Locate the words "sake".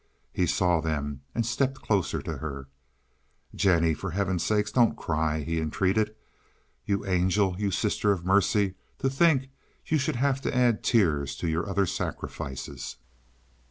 4.41-4.65